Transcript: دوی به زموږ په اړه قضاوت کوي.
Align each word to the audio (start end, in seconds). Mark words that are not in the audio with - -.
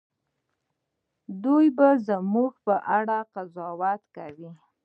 دوی 1.43 1.67
به 1.77 1.87
زموږ 2.07 2.51
په 2.65 2.75
اړه 2.97 3.17
قضاوت 3.33 4.01
کوي. 4.15 4.51